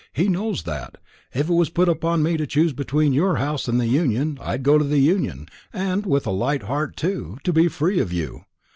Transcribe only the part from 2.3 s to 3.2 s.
to choose between